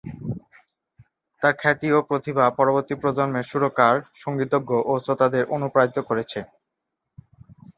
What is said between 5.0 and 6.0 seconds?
শ্রোতাদের অনুপ্রাণিত